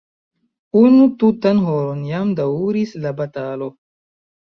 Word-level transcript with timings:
Unu 0.81 1.03
tutan 1.25 1.63
horon 1.67 2.01
jam 2.09 2.35
daŭris 2.43 2.99
la 3.07 3.15
batalo. 3.25 3.73